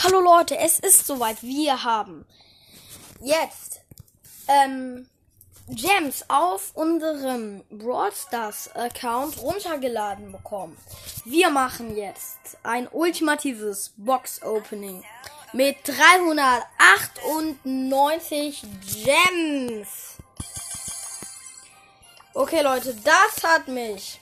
Hallo 0.00 0.20
Leute, 0.20 0.56
es 0.56 0.78
ist 0.78 1.08
soweit. 1.08 1.42
Wir 1.42 1.82
haben 1.82 2.24
jetzt 3.20 3.80
ähm, 4.46 5.08
Gems 5.66 6.24
auf 6.28 6.70
unserem 6.76 7.64
Brawl 7.68 8.12
Stars 8.12 8.70
Account 8.76 9.42
runtergeladen 9.42 10.30
bekommen. 10.30 10.76
Wir 11.24 11.50
machen 11.50 11.96
jetzt 11.96 12.38
ein 12.62 12.86
ultimatives 12.86 13.92
Box 13.96 14.40
Opening 14.40 15.02
mit 15.52 15.78
398 15.82 18.62
Gems. 19.02 20.18
Okay 22.34 22.62
Leute, 22.62 22.94
das 23.02 23.42
hat 23.42 23.66
mich 23.66 24.20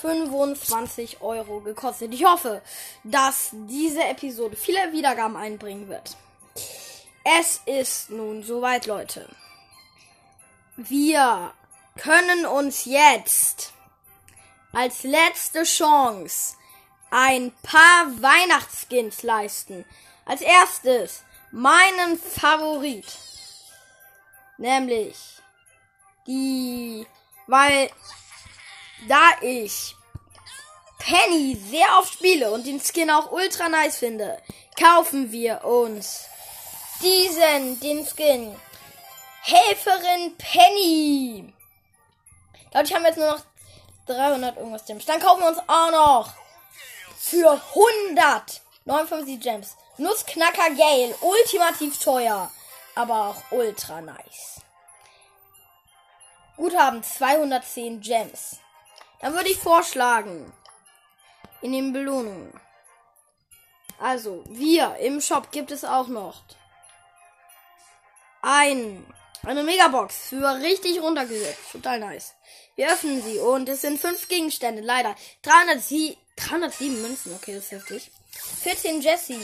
25 0.00 1.20
Euro 1.22 1.60
gekostet. 1.60 2.12
Ich 2.12 2.24
hoffe, 2.24 2.62
dass 3.04 3.50
diese 3.52 4.02
Episode 4.04 4.56
viele 4.56 4.92
Wiedergaben 4.92 5.36
einbringen 5.36 5.88
wird. 5.88 6.16
Es 7.24 7.60
ist 7.66 8.10
nun 8.10 8.42
soweit, 8.42 8.86
Leute. 8.86 9.28
Wir 10.76 11.52
können 11.96 12.46
uns 12.46 12.84
jetzt 12.84 13.72
als 14.72 15.02
letzte 15.02 15.64
Chance 15.64 16.56
ein 17.10 17.52
paar 17.62 18.06
Weihnachtsskins 18.20 19.22
leisten. 19.22 19.84
Als 20.24 20.40
erstes 20.40 21.24
meinen 21.50 22.18
Favorit. 22.18 23.06
Nämlich 24.58 25.16
die, 26.26 27.06
weil 27.46 27.90
da 29.08 29.30
ich 29.40 29.94
Penny 30.98 31.56
sehr 31.70 31.86
oft 31.98 32.14
spiele 32.14 32.50
und 32.50 32.66
den 32.66 32.80
Skin 32.80 33.10
auch 33.10 33.30
ultra 33.30 33.68
nice 33.68 33.98
finde, 33.98 34.42
kaufen 34.78 35.30
wir 35.30 35.64
uns 35.64 36.24
diesen, 37.02 37.78
den 37.80 38.06
Skin. 38.06 38.56
Helferin 39.42 40.36
Penny. 40.38 41.52
Leute, 42.74 42.88
ich 42.88 42.94
habe 42.94 43.06
jetzt 43.06 43.18
nur 43.18 43.30
noch 43.30 43.40
300 44.06 44.56
irgendwas 44.56 44.84
Gems. 44.84 45.06
Dann 45.06 45.20
kaufen 45.20 45.42
wir 45.42 45.48
uns 45.48 45.60
auch 45.66 45.90
noch 45.90 46.32
für 47.16 47.60
159 47.74 49.40
Gems. 49.40 49.76
Nussknacker 49.98 50.70
Gale. 50.76 51.14
Ultimativ 51.20 51.98
teuer. 51.98 52.50
Aber 52.94 53.28
auch 53.28 53.52
ultra 53.52 54.00
nice. 54.00 54.60
Guthaben 56.56 57.02
210 57.02 58.00
Gems. 58.00 58.60
Dann 59.20 59.34
würde 59.34 59.50
ich 59.50 59.58
vorschlagen, 59.58 60.52
in 61.62 61.72
den 61.72 61.92
Belohnungen. 61.92 62.52
Also, 63.98 64.44
wir 64.48 64.96
im 64.96 65.20
Shop 65.20 65.50
gibt 65.50 65.70
es 65.70 65.84
auch 65.84 66.08
noch 66.08 66.42
ein, 68.42 69.06
eine 69.42 69.62
Megabox 69.62 70.28
für 70.28 70.60
richtig 70.60 71.00
runtergesetzt. 71.00 71.72
Total 71.72 71.98
nice. 71.98 72.34
Wir 72.76 72.92
öffnen 72.92 73.22
sie 73.22 73.38
und 73.38 73.68
es 73.68 73.80
sind 73.80 73.98
fünf 73.98 74.28
Gegenstände, 74.28 74.82
leider. 74.82 75.16
307, 75.42 76.16
307 76.36 77.02
Münzen, 77.02 77.34
okay, 77.34 77.54
das 77.54 77.64
ist 77.64 77.72
heftig. 77.72 78.10
14 78.62 79.00
Jesse. 79.00 79.40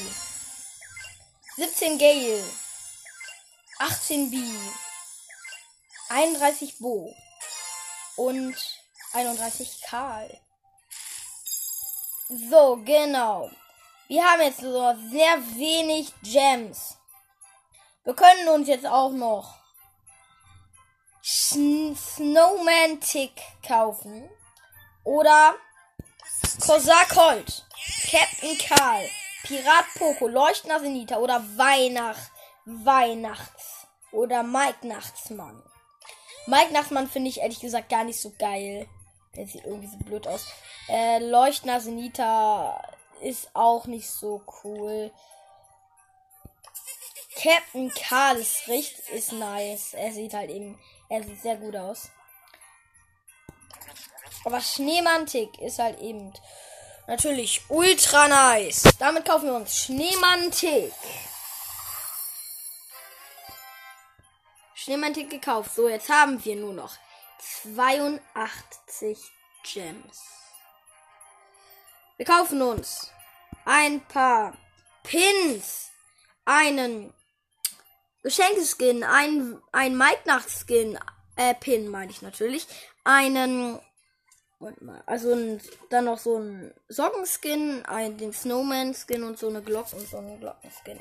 17 1.57 1.99
Gale. 1.99 2.43
18 3.79 4.31
B. 4.31 4.37
31 6.11 6.79
Bo. 6.79 7.15
Und 8.17 8.82
31 9.13 9.83
Karl. 9.83 10.41
So, 12.29 12.81
genau. 12.85 13.51
Wir 14.09 14.25
haben 14.25 14.43
jetzt 14.43 14.61
so 14.61 14.95
sehr 15.11 15.39
wenig 15.57 16.13
Gems. 16.23 16.97
Wir 18.05 18.15
können 18.15 18.49
uns 18.49 18.69
jetzt 18.69 18.87
auch 18.87 19.13
noch 19.13 19.59
Snowman 21.23 23.01
Tick 23.01 23.41
kaufen. 23.67 24.29
Oder 25.05 25.55
Kosak 26.61 27.17
Holt, 27.17 27.65
Captain 28.11 28.57
Karl, 28.59 29.09
Pirat 29.43 29.85
Poco, 29.99 30.29
Leuchtender 30.29 30.81
Senita 30.81 31.19
oder 31.19 31.43
Weihnacht, 31.57 32.31
Weihnachts 32.65 33.87
oder 34.13 34.43
Mike 34.43 34.87
Nachtsmann. 34.87 35.63
Mike 36.47 36.73
Nachtsmann 36.73 37.09
finde 37.09 37.31
ich 37.31 37.41
ehrlich 37.41 37.61
gesagt 37.61 37.89
gar 37.89 38.05
nicht 38.05 38.21
so 38.21 38.33
geil. 38.39 38.89
Der 39.37 39.47
sieht 39.47 39.65
irgendwie 39.65 39.89
so 39.89 39.97
blöd 39.99 40.27
aus. 40.27 40.47
Äh, 40.89 41.19
Leuchtner 41.19 41.81
Senita 41.81 42.83
ist 43.23 43.51
auch 43.55 43.87
nicht 43.87 44.11
so 44.11 44.43
cool. 44.63 45.11
Captain 47.35 47.91
Karls 47.95 48.63
Richt 48.69 48.99
ist 49.11 49.33
nice. 49.33 49.95
Er 49.95 50.13
sieht 50.13 50.35
halt 50.35 50.51
eben, 50.51 50.79
er 51.09 51.23
sieht 51.23 51.41
sehr 51.41 51.57
gut 51.57 51.77
aus. 51.77 52.11
Aber 54.45 54.61
Schneemantik 54.61 55.59
ist 55.61 55.79
halt 55.79 55.99
eben 56.01 56.33
natürlich 57.07 57.63
ultra 57.69 58.29
nice. 58.29 58.83
Damit 58.99 59.25
kaufen 59.25 59.47
wir 59.47 59.55
uns 59.55 59.77
Schneemantik. 59.77 60.93
Schneemantik 64.75 65.31
gekauft. 65.31 65.75
So, 65.75 65.89
jetzt 65.89 66.09
haben 66.09 66.45
wir 66.45 66.57
nur 66.57 66.75
noch 66.75 66.97
82 67.65 69.19
Gems. 69.65 70.21
Wir 72.17 72.27
kaufen 72.27 72.63
uns 72.63 73.11
ein 73.65 74.01
paar 74.03 74.57
Pins, 75.03 75.91
einen 76.45 77.13
Geschenkeskin, 78.23 79.03
ein, 79.03 79.61
ein 79.73 79.97
Mike-Nacht-Skin, 79.97 80.99
äh, 81.37 81.55
Pin 81.55 81.89
meine 81.89 82.13
ich 82.13 82.23
natürlich, 82.23 82.67
einen, 83.03 83.81
also 85.07 85.33
ein, 85.33 85.61
dann 85.91 86.05
noch 86.05 86.19
so 86.19 86.39
ein 86.39 86.73
Sockenskin, 86.89 87.85
ein, 87.87 88.17
den 88.19 88.33
Snowman-Skin 88.33 89.25
und 89.25 89.39
so 89.39 89.49
eine 89.49 89.63
Glock 89.63 89.93
und 89.93 90.09
so 90.09 90.19
einen 90.19 90.39
Glockenskin. 90.39 90.99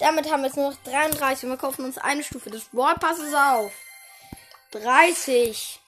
Damit 0.00 0.30
haben 0.30 0.42
wir 0.42 0.48
jetzt 0.48 0.56
nur 0.56 0.70
noch 0.70 0.82
33 0.82 1.44
und 1.44 1.50
wir 1.50 1.56
kaufen 1.56 1.84
uns 1.84 1.98
eine 1.98 2.24
Stufe 2.24 2.50
des 2.50 2.68
Wallpasses 2.72 3.32
auf. 3.32 3.72
30. 4.70 5.80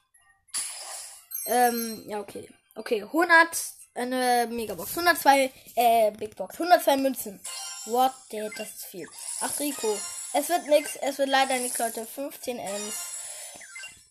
Ähm, 1.46 2.04
ja, 2.06 2.20
okay. 2.20 2.48
Okay, 2.74 3.02
100, 3.02 3.48
eine 3.94 4.46
Megabox. 4.50 4.90
102, 4.90 5.52
äh, 5.74 6.10
Big 6.12 6.36
Box. 6.36 6.54
102 6.54 6.96
Münzen. 6.96 7.40
What, 7.86 8.12
the, 8.30 8.48
das 8.56 8.68
ist 8.68 8.84
viel. 8.84 9.08
Ach, 9.40 9.58
Rico. 9.58 9.98
Es 10.34 10.48
wird 10.48 10.66
nix, 10.66 10.96
es 10.96 11.18
wird 11.18 11.28
leider 11.28 11.56
nichts, 11.58 11.78
Leute. 11.78 12.06
15 12.06 12.58
Ms. 12.58 12.94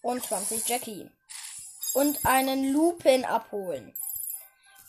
Und 0.02 0.26
20 0.26 0.68
Jackie. 0.68 1.10
Und 1.94 2.26
einen 2.26 2.74
Lupin 2.74 3.24
abholen. 3.24 3.94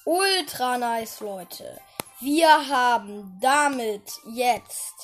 Ultra 0.05 0.79
nice, 0.79 1.21
Leute. 1.21 1.81
Wir 2.21 2.69
haben 2.69 3.39
damit 3.41 4.11
jetzt 4.33 4.95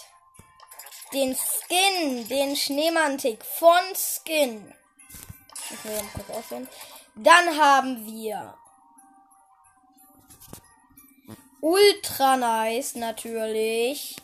den 1.14 1.36
Skin, 1.36 2.28
den 2.28 2.56
Schneemantik 2.56 3.44
von 3.44 3.94
Skin. 3.94 4.75
Will 5.84 6.02
kurz 6.14 6.30
auswählen. 6.30 6.69
Dann 7.14 7.58
haben 7.58 8.06
wir 8.06 8.54
Ultra 11.66 12.36
nice 12.36 12.94
natürlich. 12.94 14.16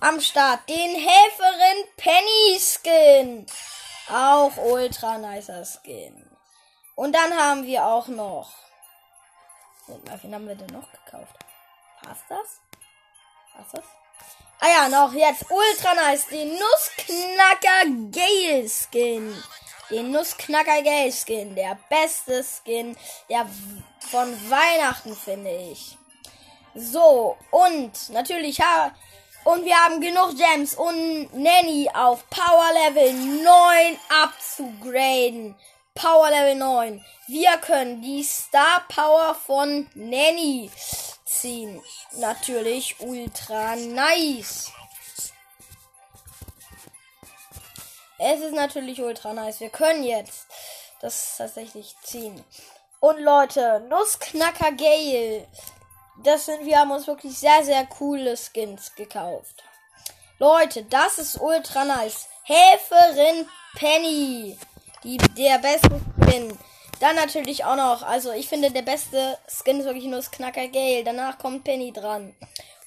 Am 0.00 0.22
Start 0.22 0.66
den 0.70 0.94
Helferin 0.94 1.84
Penny 1.98 2.58
Skin. 2.58 3.46
Auch 4.08 4.56
ultra 4.56 5.18
nicer 5.18 5.66
Skin. 5.66 6.30
Und 6.94 7.14
dann 7.14 7.36
haben 7.36 7.66
wir 7.66 7.84
auch 7.84 8.08
noch. 8.08 8.54
Wen 9.86 10.34
haben 10.34 10.48
wir 10.48 10.54
denn 10.54 10.72
noch 10.74 10.90
gekauft? 10.90 11.36
Passt 12.00 12.24
das? 12.30 12.60
Passt 13.54 13.76
das? 13.76 13.84
Ah 14.60 14.68
ja, 14.68 14.88
noch 14.88 15.12
jetzt 15.12 15.44
ultra 15.50 15.94
nice. 15.94 16.26
Den 16.26 16.50
Nussknacker 16.50 18.10
Gale 18.10 18.68
Skin. 18.68 19.32
Den 19.88 20.10
Nussknacker 20.10 20.82
Gale 20.82 21.12
Skin. 21.12 21.54
Der 21.54 21.78
beste 21.88 22.42
Skin 22.44 22.96
der 23.28 23.46
von 24.10 24.50
Weihnachten, 24.50 25.14
finde 25.14 25.50
ich. 25.50 25.96
So, 26.74 27.36
und 27.50 27.92
natürlich, 28.10 28.58
ja, 28.58 28.92
und 29.44 29.64
wir 29.64 29.76
haben 29.76 30.00
genug 30.00 30.36
Gems, 30.36 30.74
um 30.74 30.94
Nanny 31.32 31.88
auf 31.94 32.28
Power 32.28 32.70
Level 32.84 33.12
9 33.12 33.98
abzugraden. 34.24 35.54
Power 35.94 36.30
Level 36.30 36.56
9. 36.56 37.04
Wir 37.28 37.56
können 37.58 38.02
die 38.02 38.22
Star 38.22 38.84
Power 38.88 39.34
von 39.34 39.88
Nanny 39.94 40.70
ziehen. 41.28 41.82
Natürlich 42.16 43.00
ultra 43.00 43.76
nice. 43.76 44.72
Es 48.18 48.40
ist 48.40 48.54
natürlich 48.54 49.00
ultra 49.00 49.32
nice. 49.32 49.60
Wir 49.60 49.70
können 49.70 50.02
jetzt 50.02 50.46
das 51.00 51.36
tatsächlich 51.36 51.94
ziehen. 52.02 52.44
Und 53.00 53.20
Leute, 53.20 53.86
Nussknacker 53.88 54.72
Gale 54.72 55.46
das 56.22 56.46
sind, 56.46 56.64
wir 56.64 56.78
haben 56.78 56.90
uns 56.90 57.06
wirklich 57.06 57.38
sehr, 57.38 57.64
sehr 57.64 57.86
coole 57.86 58.36
Skins 58.36 58.94
gekauft. 58.94 59.62
Leute, 60.38 60.84
das 60.84 61.18
ist 61.18 61.40
ultra 61.40 61.84
nice. 61.84 62.28
Helferin 62.42 63.48
Penny. 63.74 64.58
Die, 65.04 65.16
der 65.16 65.58
beste 65.58 66.00
Skin. 66.20 66.58
Dann 67.00 67.16
natürlich 67.16 67.64
auch 67.64 67.76
noch, 67.76 68.02
also 68.02 68.32
ich 68.32 68.48
finde 68.48 68.70
der 68.70 68.82
beste 68.82 69.38
Skin 69.46 69.80
ist 69.80 69.86
wirklich 69.86 70.04
nur 70.04 70.16
das 70.16 70.30
Knacker 70.30 70.68
Gale. 70.68 71.04
Danach 71.04 71.38
kommt 71.38 71.64
Penny 71.64 71.92
dran. 71.92 72.34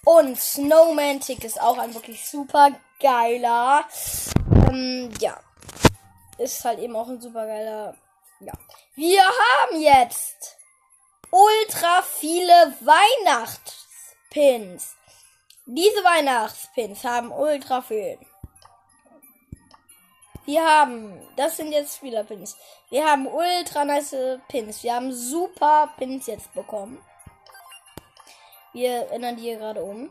Und 0.04 0.40
Snowmantic 0.40 1.44
ist 1.44 1.62
auch 1.62 1.78
ein 1.78 1.94
wirklich 1.94 2.28
super 2.28 2.72
geiler. 3.00 3.86
Ähm, 4.70 5.12
ja. 5.20 5.40
Ist 6.38 6.66
halt 6.66 6.80
eben 6.80 6.96
auch 6.96 7.08
ein 7.08 7.22
super 7.22 7.46
geiler. 7.46 7.96
Ja. 8.40 8.54
Wir 8.96 9.24
haben 9.24 9.80
jetzt 9.80 10.58
ultra 11.30 12.02
viele 12.02 12.74
Weihnachtspins. 12.82 14.96
Diese 15.66 16.04
Weihnachtspins 16.04 17.04
haben 17.04 17.32
ultra 17.32 17.82
viel. 17.82 18.18
Wir 20.46 20.66
haben, 20.66 21.22
das 21.36 21.58
sind 21.58 21.72
jetzt 21.72 21.98
Spielerpins. 21.98 22.58
Wir 22.90 23.06
haben 23.06 23.28
ultra 23.28 23.86
nice 23.86 24.40
Pins. 24.48 24.84
Wir 24.84 24.96
haben 24.96 25.14
super 25.14 25.94
Pins 25.98 26.28
jetzt 26.28 26.54
bekommen. 26.54 27.04
Wir 28.74 29.12
ändern 29.12 29.36
die 29.36 29.44
hier 29.44 29.58
gerade 29.58 29.84
um. 29.84 30.10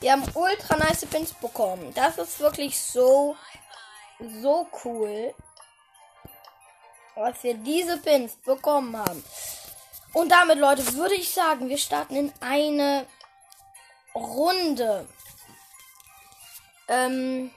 Wir 0.00 0.12
haben 0.12 0.24
ultra 0.34 0.76
nice 0.76 1.06
Pins 1.06 1.32
bekommen. 1.32 1.92
Das 1.94 2.18
ist 2.18 2.40
wirklich 2.40 2.78
so, 2.78 3.36
so 4.42 4.66
cool. 4.84 5.34
Was 7.14 7.42
wir 7.44 7.54
diese 7.54 7.98
Pins 7.98 8.34
bekommen 8.36 8.96
haben. 8.96 9.24
Und 10.12 10.30
damit, 10.30 10.58
Leute, 10.58 10.94
würde 10.94 11.14
ich 11.14 11.32
sagen, 11.32 11.68
wir 11.68 11.78
starten 11.78 12.16
in 12.16 12.32
eine 12.40 13.06
Runde. 14.14 15.08
Ähm, 16.88 17.50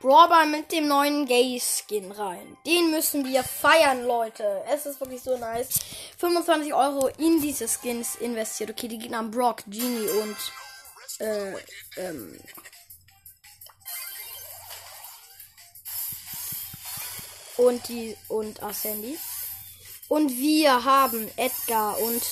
Brawler 0.00 0.46
mit 0.46 0.70
dem 0.70 0.86
neuen 0.86 1.26
Gay 1.26 1.60
Skin 1.60 2.12
rein. 2.12 2.56
Den 2.64 2.90
müssen 2.90 3.24
wir 3.24 3.42
feiern, 3.42 4.04
Leute. 4.04 4.62
Es 4.72 4.86
ist 4.86 5.00
wirklich 5.00 5.22
so 5.22 5.36
nice. 5.36 5.70
25 6.18 6.72
Euro 6.72 7.08
in 7.18 7.40
diese 7.40 7.66
Skins 7.66 8.14
investiert. 8.16 8.70
Okay, 8.70 8.86
die 8.86 8.98
Gegner 8.98 9.18
haben 9.18 9.30
Brock, 9.30 9.64
Genie 9.66 10.08
und 10.08 10.36
äh, 11.18 11.52
ähm, 11.96 12.38
und 17.56 17.88
die 17.88 18.16
und 18.28 18.60
Sandy. 18.72 19.18
Und 20.08 20.30
wir 20.30 20.84
haben 20.84 21.28
Edgar 21.36 21.98
und 21.98 22.22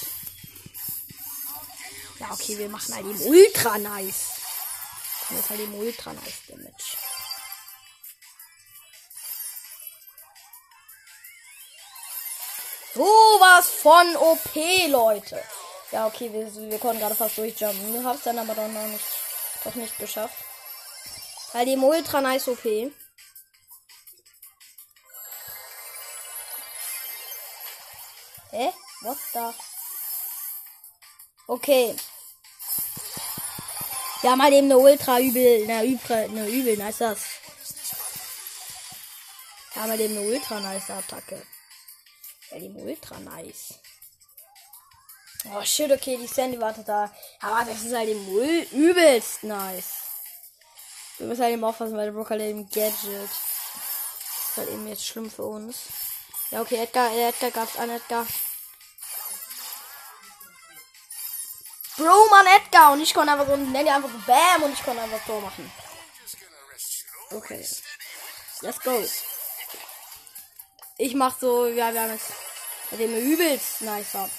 ja, 2.20 2.30
okay, 2.32 2.56
wir 2.56 2.68
machen 2.68 2.94
halt 2.94 3.06
eben 3.06 3.20
ultra 3.20 3.76
nice. 3.78 4.35
Das 5.28 5.40
ist 5.40 5.50
halt 5.50 5.60
eben 5.60 5.74
ultra 5.74 6.12
nice 6.12 6.42
Damage. 6.48 6.96
Sowas 12.94 13.68
von 13.68 14.16
OP, 14.16 14.54
Leute. 14.88 15.42
Ja, 15.90 16.06
okay, 16.06 16.32
wir, 16.32 16.70
wir 16.70 16.78
konnten 16.78 17.00
gerade 17.00 17.14
fast 17.14 17.36
durchjumpen. 17.36 17.92
Wir 17.92 18.04
haben 18.04 18.16
es 18.16 18.22
dann 18.22 18.38
aber 18.38 18.54
doch 18.54 18.68
noch 18.68 18.86
nicht, 18.86 19.04
doch 19.64 19.74
nicht 19.74 19.98
geschafft. 19.98 20.44
Halt 21.52 21.68
eben 21.68 21.84
ultra 21.84 22.20
nice 22.20 22.48
OP. 22.48 22.64
Hä? 28.50 28.72
Was 29.02 29.18
da? 29.34 29.54
Okay. 31.46 31.94
Wir 34.26 34.32
haben 34.32 34.42
halt 34.42 34.54
eben 34.54 34.66
eine 34.66 34.78
ultra 34.78 35.20
übel, 35.20 35.70
eine 35.70 35.84
übel, 35.84 36.16
eine 36.16 36.48
übel 36.48 36.76
nice 36.76 36.98
das. 36.98 37.20
Wir 39.72 39.82
haben 39.82 39.90
halt 39.90 40.00
eben 40.00 40.18
eine 40.18 40.26
ultra 40.26 40.58
nice 40.58 40.90
Attacke. 40.90 41.40
Ja, 42.50 42.58
die 42.58 42.70
ultra 42.70 43.20
nice. 43.20 43.74
Oh 45.54 45.62
shit, 45.62 45.92
okay, 45.92 46.18
die 46.20 46.26
Sandy 46.26 46.60
wartet 46.60 46.88
da. 46.88 47.14
Aber 47.40 47.70
das 47.70 47.84
ist 47.84 47.94
halt 47.94 48.08
eben 48.08 48.26
übelst 48.72 49.44
nice. 49.44 49.92
Wir 51.18 51.28
müssen 51.28 51.44
halt 51.44 51.52
eben 51.52 51.62
aufpassen, 51.62 51.96
weil 51.96 52.06
der 52.06 52.12
Broker 52.12 52.30
halt 52.30 52.42
eben 52.42 52.68
Gadget. 52.68 53.30
Das 53.30 54.50
ist 54.50 54.56
halt 54.56 54.70
eben 54.70 54.88
jetzt 54.88 55.06
schlimm 55.06 55.30
für 55.30 55.44
uns. 55.44 55.82
Ja, 56.50 56.62
okay, 56.62 56.78
Edgar, 56.82 57.12
Edgar 57.12 57.52
gab's 57.52 57.76
an, 57.76 57.90
Edgar. 57.90 58.26
Bro, 61.96 62.28
Mann, 62.28 62.46
Edgar. 62.46 62.92
Und 62.92 63.00
ich 63.00 63.14
konnte 63.14 63.32
einfach 63.32 63.46
so, 63.46 63.56
nenne 63.56 63.94
einfach 63.94 64.10
Bam 64.26 64.62
und 64.64 64.72
ich 64.72 64.84
konnte 64.84 65.02
einfach 65.02 65.24
Tor 65.24 65.40
machen. 65.40 65.70
Okay. 67.30 67.66
Let's 68.60 68.80
go. 68.80 69.02
Ich 70.98 71.14
mach 71.14 71.38
so, 71.38 71.66
ja, 71.66 71.92
wir 71.92 72.02
haben 72.02 72.12
jetzt, 72.12 72.32
bei 72.90 72.96
dem 72.96 73.14
übelst 73.16 73.82
nice 73.82 74.14
ab. 74.14 74.30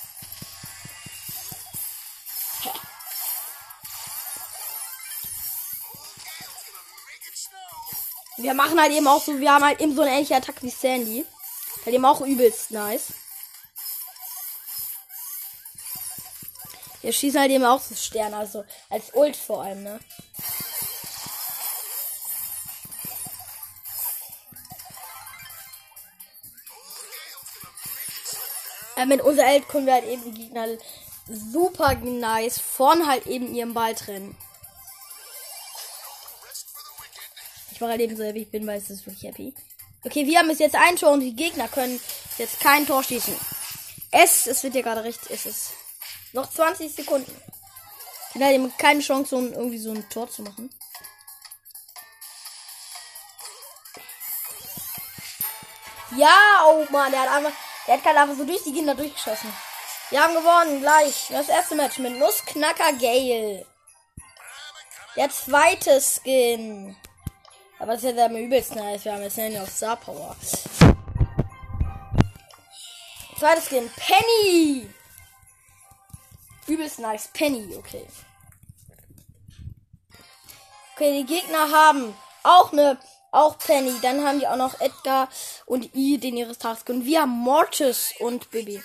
Wir 8.37 8.53
machen 8.53 8.79
halt 8.79 8.91
eben 8.91 9.07
auch 9.07 9.23
so, 9.23 9.39
wir 9.39 9.51
haben 9.51 9.65
halt 9.65 9.81
eben 9.81 9.95
so 9.95 10.03
eine 10.03 10.11
ähnliche 10.11 10.35
Attacke 10.35 10.61
wie 10.61 10.69
Sandy. 10.69 11.25
Halt 11.85 11.95
eben 11.95 12.05
auch 12.05 12.21
übelst 12.21 12.69
nice. 12.71 13.07
Wir 17.07 17.13
schießen 17.13 17.39
halt 17.39 17.51
eben 17.51 17.63
auch 17.63 17.79
so 17.79 17.95
Sterne, 17.95 18.35
also 18.35 18.65
als 18.89 19.13
Ult 19.13 19.37
vor 19.37 19.63
allem, 19.63 19.81
ne? 19.81 19.97
Äh, 28.97 29.05
mit 29.05 29.21
unserer 29.21 29.47
Eld 29.47 29.69
können 29.69 29.85
wir 29.85 29.93
halt 29.93 30.03
eben 30.03 30.33
Gegner 30.33 30.67
super 31.29 31.95
nice 31.95 32.59
von 32.59 33.07
halt 33.07 33.25
eben 33.25 33.55
ihrem 33.55 33.73
Ball 33.73 33.95
trennen. 33.95 34.35
Ich 37.71 37.79
war 37.79 37.87
halt 37.87 38.01
eben 38.01 38.17
so 38.17 38.23
happy, 38.25 38.41
ich 38.41 38.51
bin, 38.51 38.67
weil 38.67 38.79
es 38.79 38.89
ist 38.89 39.05
wirklich 39.05 39.23
happy. 39.23 39.53
Okay, 40.03 40.25
wir 40.25 40.39
haben 40.39 40.49
es 40.49 40.59
jetzt 40.59 40.75
ein 40.75 40.97
Tor 40.97 41.13
und 41.13 41.21
die 41.21 41.37
Gegner 41.37 41.69
können 41.69 42.01
jetzt 42.37 42.59
kein 42.59 42.85
Tor 42.85 43.01
schießen. 43.01 43.33
Es, 44.11 44.45
es 44.45 44.61
wird 44.63 44.75
ja 44.75 44.81
gerade 44.81 45.05
recht, 45.05 45.21
es 45.29 45.45
ist 45.45 45.71
noch 46.37 46.49
20 46.49 46.93
Sekunden. 46.93 47.41
Ich 48.33 48.41
habe 48.41 48.53
eben 48.53 48.71
keine 48.77 49.01
Chance, 49.01 49.35
um 49.35 49.51
irgendwie 49.51 49.79
so 49.79 49.91
ein 49.91 50.07
Tor 50.09 50.29
zu 50.29 50.43
machen. 50.43 50.69
Ja, 56.15 56.63
oh 56.67 56.85
Mann, 56.89 57.11
der 57.11 57.21
hat 57.21 57.31
einfach, 57.31 57.51
der 57.85 57.95
hat 57.95 58.03
gerade 58.03 58.19
einfach 58.19 58.37
so 58.37 58.45
durch 58.45 58.63
die 58.63 58.73
Kinder 58.73 58.95
durchgeschossen. 58.95 59.51
Wir 60.09 60.23
haben 60.23 60.35
gewonnen, 60.35 60.79
gleich. 60.79 61.27
Das 61.29 61.49
erste 61.49 61.75
Match 61.75 61.97
mit 61.97 62.17
Nussknacker 62.17 62.93
Gale. 62.93 63.65
Der 65.15 65.29
zweite 65.29 65.99
Skin. 65.99 66.95
Aber 67.79 67.93
das 67.93 68.03
ist 68.03 68.15
ja 68.15 68.27
der 68.27 68.39
übelst 68.39 68.75
nice. 68.75 69.03
Wir 69.03 69.13
haben 69.13 69.23
jetzt 69.23 69.37
Handy 69.37 69.59
auf 69.59 69.69
Star 69.69 69.97
Power. 69.97 70.35
Zweites 73.37 73.65
Skin. 73.65 73.89
Penny. 73.97 74.87
Übelst 76.67 76.99
nice. 76.99 77.29
Penny, 77.33 77.75
okay. 77.75 78.05
Okay, 80.93 81.21
die 81.21 81.25
Gegner 81.25 81.71
haben 81.71 82.15
auch 82.43 82.71
eine, 82.71 82.97
auch 83.31 83.57
Penny. 83.57 83.93
Dann 84.01 84.25
haben 84.25 84.39
die 84.39 84.47
auch 84.47 84.55
noch 84.55 84.79
Edgar 84.81 85.29
und 85.65 85.93
I, 85.95 86.17
den 86.17 86.37
ihres 86.37 86.57
Task. 86.57 86.89
Und 86.89 87.05
wir 87.05 87.21
haben 87.21 87.31
Mortis 87.31 88.13
und 88.19 88.49
Bibi. 88.51 88.81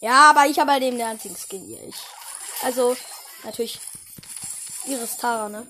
Ja, 0.00 0.30
aber 0.30 0.46
ich 0.46 0.58
habe 0.58 0.72
halt 0.72 0.82
eben 0.82 0.98
den 0.98 1.06
einzigen 1.06 1.36
Skin 1.36 1.64
hier. 1.64 1.82
Ich. 1.82 1.96
Also, 2.62 2.96
natürlich 3.42 3.80
Iris 4.86 5.16
Tara, 5.16 5.48
ne? 5.48 5.66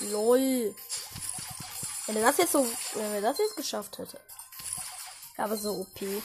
Lol. 0.00 0.74
Wenn 2.06 2.16
er 2.16 2.22
das 2.22 2.38
jetzt 2.38 2.52
so, 2.52 2.66
wenn 2.94 3.12
wir 3.12 3.20
das 3.20 3.38
jetzt 3.38 3.56
geschafft 3.56 3.98
hätte. 3.98 4.20
Aber 5.36 5.56
so 5.56 5.72
OP. 5.72 5.98
Den 5.98 6.22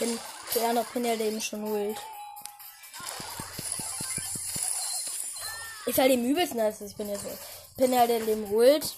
Pin, 0.00 0.18
der 0.56 0.72
noch 0.72 0.92
Pin 0.92 1.04
ja 1.04 1.14
eben 1.14 1.40
schon 1.40 1.72
wild. 1.72 1.96
Ist 5.86 5.98
halt 5.98 6.12
im 6.12 6.24
übelsten 6.24 6.56
nice, 6.56 6.80
ich 6.80 6.96
bin 6.96 7.08
jetzt. 7.08 7.24
Bin 7.76 7.96
halt 7.96 8.10
der 8.10 8.20
Leben 8.20 8.48
holt. 8.48 8.96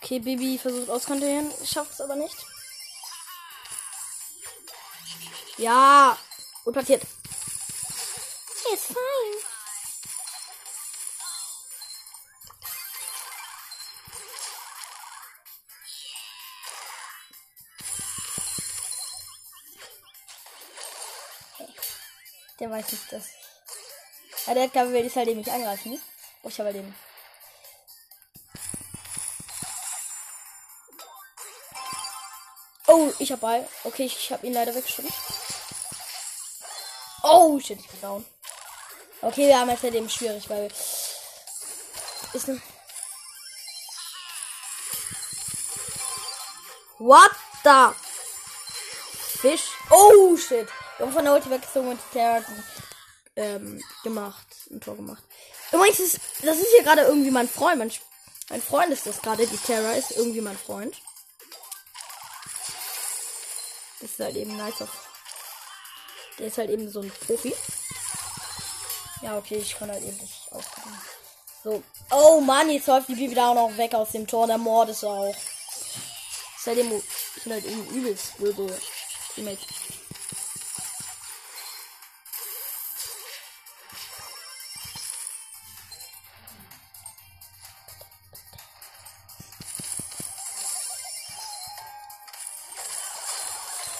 Okay, 0.00 0.20
Baby 0.20 0.58
versucht 0.58 0.88
auskontrollieren, 0.88 1.50
schafft 1.64 1.94
es 1.94 2.00
aber 2.00 2.14
nicht. 2.14 2.36
Ja, 5.58 6.16
Gut 6.66 6.74
platziert. 6.74 7.02
Ist 8.74 8.86
fein. 8.86 9.45
Der 22.66 22.72
weiß 22.72 22.90
nicht, 22.90 23.12
dass. 23.12 23.26
Ja, 24.44 24.54
der 24.54 24.64
Edgar 24.64 24.90
will 24.90 25.06
ich 25.06 25.14
halt 25.14 25.28
eben 25.28 25.38
nicht 25.38 25.52
angreifen. 25.52 26.02
Oh, 26.42 26.48
ich 26.48 26.58
habe 26.58 26.66
halt 26.66 26.78
eben. 26.78 26.96
Oh, 32.88 33.12
ich 33.20 33.30
hab 33.30 33.40
Ball. 33.40 33.68
Okay, 33.84 34.06
ich, 34.06 34.32
habe 34.32 34.44
ihn 34.44 34.52
leider 34.52 34.74
weggeschoben. 34.74 35.12
Oh, 37.22 37.60
shit, 37.60 37.78
ich 37.78 37.86
bin 37.86 38.00
down. 38.00 38.26
Okay, 39.22 39.46
wir 39.46 39.60
haben 39.60 39.70
jetzt 39.70 39.84
halt 39.84 39.94
eben 39.94 40.10
schwierig, 40.10 40.50
weil. 40.50 40.66
Ist 42.32 42.48
ne. 42.48 42.60
What 46.98 47.30
the? 47.62 47.94
Fisch? 49.38 49.68
Oh, 49.88 50.36
shit. 50.36 50.68
Wir 50.96 51.06
haben 51.06 51.12
von 51.12 51.24
der 51.24 51.34
Ulti 51.34 51.50
weggezogen 51.50 51.88
und 51.88 52.00
die 52.00 52.18
Terra 52.18 52.42
ähm, 53.36 53.82
gemacht. 54.02 54.46
Ein 54.70 54.80
Tor 54.80 54.96
gemacht. 54.96 55.22
Übrigens, 55.72 56.00
ist, 56.00 56.20
das 56.42 56.56
ist 56.56 56.68
hier 56.74 56.84
gerade 56.84 57.02
irgendwie 57.02 57.30
mein 57.30 57.48
Freund. 57.48 57.78
Mein, 57.78 57.92
mein 58.48 58.62
Freund 58.62 58.92
ist 58.92 59.06
das 59.06 59.20
gerade. 59.20 59.46
Die 59.46 59.56
Terra 59.58 59.92
ist 59.92 60.12
irgendwie 60.12 60.40
mein 60.40 60.56
Freund. 60.56 60.96
Das 64.00 64.10
ist 64.10 64.20
halt 64.20 64.36
eben 64.36 64.56
nice. 64.56 64.84
Der 66.38 66.46
ist 66.46 66.58
halt 66.58 66.70
eben 66.70 66.90
so 66.90 67.00
ein 67.00 67.10
Profi. 67.26 67.54
Ja, 69.22 69.38
okay, 69.38 69.56
ich 69.56 69.76
kann 69.76 69.90
halt 69.90 70.02
eben 70.02 70.16
nicht 70.16 70.52
ausgucken. 70.52 70.98
So. 71.64 71.82
Oh 72.10 72.40
Mann, 72.40 72.70
jetzt 72.70 72.86
läuft 72.86 73.08
die 73.08 73.14
Bibi 73.14 73.34
da 73.34 73.48
auch 73.50 73.54
noch 73.54 73.76
weg 73.76 73.94
aus 73.94 74.12
dem 74.12 74.26
Tor. 74.26 74.46
Der 74.46 74.58
Mord 74.58 74.90
ist 74.90 75.04
auch. 75.04 75.34
Ist 75.34 76.66
halt 76.66 76.78
ich 76.78 77.42
bin 77.42 77.52
halt 77.52 77.64
eben 77.64 77.86
übelst 77.88 78.36
böse. 78.38 78.66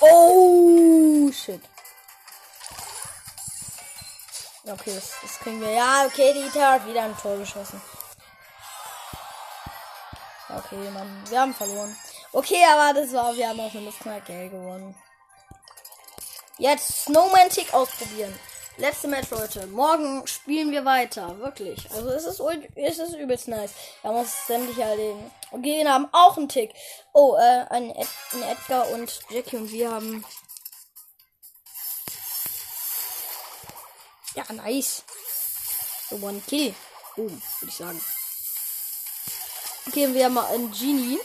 Oh, 0.00 1.30
shit. 1.32 1.60
Okay, 4.64 4.94
das, 4.94 5.12
das 5.22 5.38
kriegen 5.38 5.60
wir. 5.60 5.70
Ja, 5.70 6.04
okay, 6.06 6.32
die 6.34 6.46
Ita 6.46 6.72
hat 6.72 6.86
wieder 6.86 7.02
ein 7.02 7.16
Tor 7.16 7.38
geschossen. 7.38 7.80
Okay, 10.48 10.90
Mann, 10.90 11.24
wir 11.28 11.40
haben 11.40 11.54
verloren. 11.54 11.96
Okay, 12.32 12.62
aber 12.72 13.00
das 13.00 13.12
war, 13.12 13.34
wir 13.34 13.48
haben 13.48 13.60
auch 13.60 13.74
eine 13.74 14.20
Geld 14.22 14.52
gewonnen. 14.52 14.94
Jetzt 16.58 17.04
Snowman 17.04 17.50
Tick 17.50 17.72
ausprobieren. 17.72 18.38
Letzte 18.78 19.08
Match, 19.08 19.30
Leute. 19.30 19.66
Morgen 19.68 20.26
spielen 20.26 20.70
wir 20.70 20.84
weiter. 20.84 21.38
Wirklich. 21.38 21.90
Also 21.92 22.10
es 22.10 22.26
ist, 22.26 22.42
es 22.74 22.98
ist 22.98 23.14
übelst 23.14 23.48
nice. 23.48 23.72
Wir 24.02 24.10
haben 24.10 24.18
uns 24.18 24.46
sämtliche 24.46 24.82
erleben. 24.82 25.30
Und 25.50 25.62
wir 25.62 25.90
haben 25.90 26.08
auch 26.12 26.36
einen 26.36 26.50
Tick. 26.50 26.74
Oh, 27.14 27.36
äh, 27.36 27.64
ein, 27.70 27.90
Ed, 27.90 28.08
ein 28.32 28.42
Edgar 28.42 28.90
und 28.90 29.18
Jackie 29.30 29.56
und 29.56 29.72
wir 29.72 29.90
haben. 29.90 30.24
Ja, 34.34 34.44
nice. 34.52 35.04
So, 36.10 36.16
one 36.16 36.42
kill. 36.46 36.74
Boom, 37.16 37.42
würde 37.60 37.70
ich 37.70 37.76
sagen. 37.76 38.00
Okay, 39.86 40.12
wir 40.12 40.26
haben 40.26 40.34
mal 40.34 40.48
einen 40.48 40.70
Genie. 40.72 41.18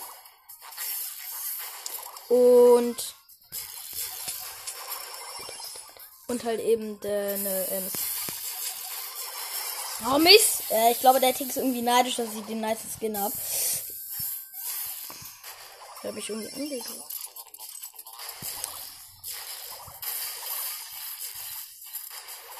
Und 2.29 3.13
Und 6.31 6.45
halt 6.45 6.61
eben 6.61 6.97
eine 7.03 7.67
Ems. 7.67 7.91
Oh 10.09 10.17
Mist! 10.17 10.63
Äh, 10.71 10.93
ich 10.93 10.99
glaube, 11.01 11.19
der 11.19 11.33
Tick 11.33 11.49
ist 11.49 11.57
irgendwie 11.57 11.81
neidisch, 11.81 12.15
dass 12.15 12.33
ich 12.33 12.45
den 12.45 12.61
nice 12.61 12.79
Skin 12.97 13.21
hab. 13.21 13.33
Da 16.01 16.07
habe 16.07 16.19
ich 16.19 16.29
irgendwie 16.29 16.53
angelegt. 16.53 16.85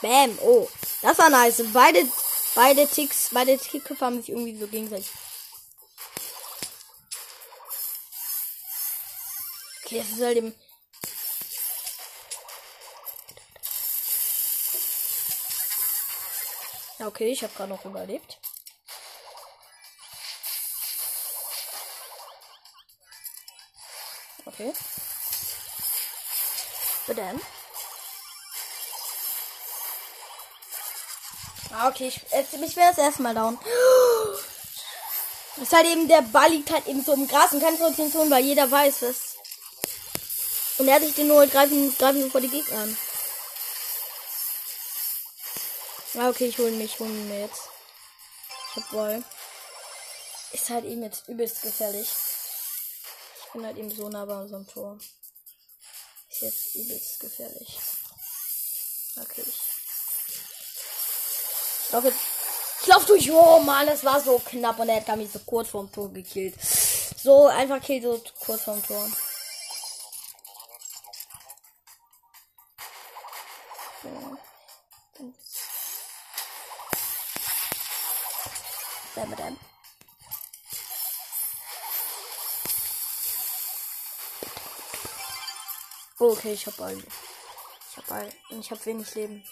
Bam! 0.02 0.38
Oh, 0.42 0.68
das 1.02 1.18
war 1.18 1.30
nice. 1.30 1.64
Beide, 1.72 2.06
beide 2.54 2.86
Ticks, 2.90 3.30
beide 3.32 3.58
Tickköpfe 3.58 4.06
haben 4.06 4.18
sich 4.18 4.32
irgendwie 4.32 4.60
so 4.60 4.68
gegenseitig. 4.68 5.08
Okay, 9.86 10.00
das 10.00 10.10
ist 10.10 10.22
halt 10.22 10.36
eben 10.36 10.54
okay, 17.08 17.32
ich 17.32 17.44
habe 17.44 17.54
gerade 17.54 17.70
noch 17.70 17.86
überlebt. 17.86 18.40
Okay. 24.46 24.74
Dann. 27.08 27.42
Ah, 31.74 31.90
okay, 31.90 32.08
ich, 32.08 32.18
ich 32.18 32.76
bin 32.76 32.86
das 32.86 32.98
erste 32.98 33.22
Mal 33.22 33.34
down. 33.34 33.58
Ist 35.58 35.74
halt 35.74 35.88
eben, 35.88 36.08
der 36.08 36.22
Ball 36.22 36.50
liegt 36.50 36.72
halt 36.72 36.88
eben 36.88 37.04
so 37.04 37.14
im 37.14 37.28
Gras 37.28 37.54
und 37.54 37.62
keine 37.62 37.78
Position, 37.78 38.30
weil 38.30 38.44
jeder 38.44 38.70
weiß 38.70 39.04
es. 39.04 39.36
Und 40.78 40.88
er 40.88 40.96
hat 40.96 41.04
sich 41.04 41.16
den 41.16 41.28
nur 41.28 41.46
greifen, 41.48 41.96
greifen 41.98 42.32
vor 42.32 42.42
die 42.42 42.48
Gegner 42.48 42.80
an. 42.80 42.98
Ja, 46.14 46.30
okay, 46.30 46.48
ich 46.48 46.58
hole 46.58 46.72
mich, 46.72 47.00
hole 47.00 47.10
mir 47.10 47.42
jetzt. 47.42 47.70
Ich 48.70 48.84
hab 48.84 48.92
Ball. 48.92 49.24
Ist 50.52 50.70
halt 50.70 50.84
eben 50.84 51.04
jetzt 51.04 51.30
übelst 51.30 51.62
gefährlich. 51.62 52.10
Ich 53.46 53.52
bin 53.54 53.66
halt 53.66 53.78
eben 53.78 53.90
so 53.90 54.10
nah 54.10 54.26
bei 54.26 54.42
unserem 54.42 54.68
Tor. 54.68 54.98
Ist 56.30 56.42
jetzt 56.42 56.76
übelst 56.76 57.20
gefährlich. 57.22 57.80
Okay. 59.22 59.46
Ich 61.86 61.92
laufe 61.92 62.08
jetzt. 62.08 62.20
Ich 62.82 62.88
laufe 62.88 63.06
durch. 63.08 63.32
Oh 63.32 63.60
Mann, 63.60 63.88
das 63.88 64.04
war 64.04 64.20
so 64.20 64.40
knapp 64.40 64.80
und 64.80 64.90
er 64.90 65.06
hat 65.06 65.18
mich 65.18 65.32
so 65.32 65.40
kurz 65.40 65.70
vorm 65.70 65.92
Tor 65.92 66.12
gekillt. 66.12 66.56
So 67.24 67.48
einfach 67.48 67.82
killt 67.82 68.04
so 68.04 68.22
kurz 68.40 68.64
vorm 68.64 68.84
Tor. 68.86 69.10
So. 74.04 74.38
Bam, 79.16 79.30
bam. 79.36 79.58
Oh, 86.20 86.32
okay, 86.32 86.54
ich 86.54 86.66
hab 86.66 86.78
Ball. 86.78 86.96
Ich 86.96 87.98
hab 87.98 88.08
Ball 88.08 88.30
und 88.52 88.60
ich 88.60 88.72
hab 88.72 88.86
wenig 88.86 89.14
Leben. 89.16 89.44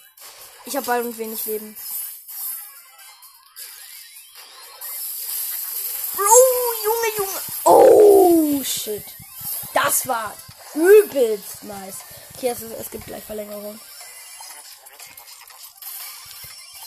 Ich 0.64 0.76
hab 0.76 0.86
Ball 0.86 1.04
und 1.04 1.18
wenig 1.18 1.44
Leben. 1.44 1.76
Oh, 6.16 6.72
Junge, 6.84 7.16
Junge. 7.18 7.40
Oh, 7.64 8.64
shit. 8.64 9.04
Das 9.74 10.06
war 10.06 10.34
übelst 10.74 11.64
nice. 11.64 11.98
Okay, 12.36 12.48
es, 12.48 12.62
es 12.62 12.90
gibt 12.90 13.06
gleich 13.06 13.24
Verlängerung. 13.24 13.78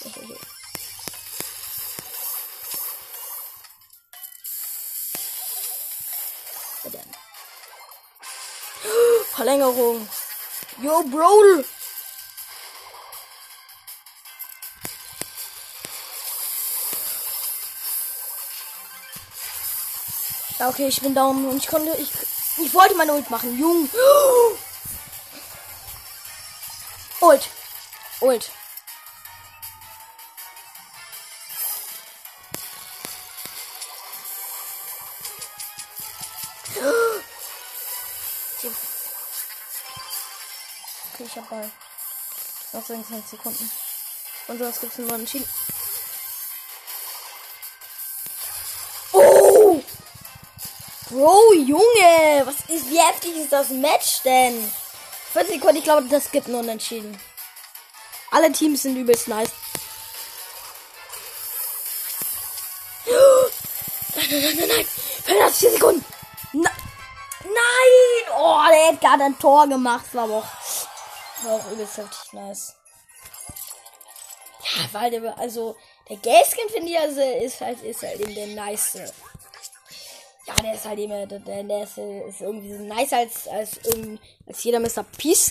Verlängerung. 9.43 10.07
Yo, 10.81 11.03
Bro. 11.03 11.63
Ja, 20.59 20.69
okay, 20.69 20.87
ich 20.87 21.01
bin 21.01 21.13
down 21.13 21.45
und 21.49 21.57
ich 21.57 21.67
konnte, 21.67 21.91
ich, 21.97 22.09
ich 22.57 22.73
wollte 22.73 22.95
meine 22.95 23.15
Ult 23.15 23.29
machen. 23.29 23.59
Jung. 23.59 23.89
Ult. 27.19 27.49
Ult. 28.21 28.49
Ich 41.33 41.41
hab 41.41 41.49
Ball. 41.49 41.71
Noch 42.73 42.85
26 42.85 43.29
Sekunden. 43.29 43.71
Und 44.47 44.59
sonst 44.59 44.81
gibt 44.81 44.93
es 44.93 44.99
nur 44.99 45.13
entschieden. 45.13 45.47
Oh! 49.13 49.81
Bro, 51.09 51.53
Junge! 51.53 52.45
Was 52.45 52.55
ist, 52.69 52.89
wie 52.89 52.99
heftig 52.99 53.35
ist 53.37 53.51
das 53.51 53.69
Match 53.69 54.21
denn? 54.23 54.71
40 55.33 55.55
Sekunden, 55.55 55.77
ich 55.77 55.83
glaube, 55.83 56.07
das 56.07 56.31
gibt 56.31 56.47
nur 56.47 56.59
unentschieden. 56.59 57.19
Alle 58.31 58.51
Teams 58.51 58.83
sind 58.83 58.95
übelst 58.95 59.27
nice. 59.27 59.51
Nein, 64.15 64.27
nein, 64.29 64.41
nein, 64.41 64.55
nein, 64.57 64.67
nein. 64.67 64.85
45 65.25 65.71
Sekunden. 65.73 66.05
Na, 66.53 66.69
nein! 67.43 68.35
Oh, 68.37 68.61
der 68.69 68.93
Edgar 68.93 69.13
hat 69.13 69.21
ein 69.21 69.39
Tor 69.39 69.67
gemacht. 69.67 70.05
War 70.13 70.23
aber 70.25 70.37
auch, 70.37 70.82
auch 71.45 71.71
übelst 71.71 71.97
heftig 71.97 72.33
nice. 72.33 72.75
Ja, 74.75 74.93
weil 74.93 75.11
der, 75.11 75.37
also, 75.37 75.75
der 76.09 76.17
Gaskin 76.17 76.69
finde 76.69 76.91
ich, 76.91 76.99
also, 76.99 77.21
ist 77.21 77.61
halt, 77.61 77.81
ist 77.81 78.01
halt 78.03 78.19
eben 78.19 78.33
der 78.33 78.47
nice. 78.47 79.13
Ja, 80.45 80.55
der 80.61 80.73
ist 80.73 80.85
halt 80.85 80.99
eben, 80.99 81.29
der, 81.29 81.39
der 81.39 81.83
ist, 81.83 81.97
ist 81.97 82.41
irgendwie 82.41 82.73
so 82.73 82.83
nice 82.83 83.13
als, 83.13 83.47
als, 83.47 83.79
als 84.45 84.63
jeder 84.63 84.79
Mr. 84.79 85.03
Peace 85.17 85.41